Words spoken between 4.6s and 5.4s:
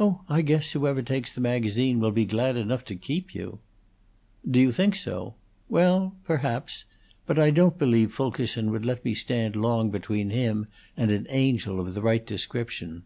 think so?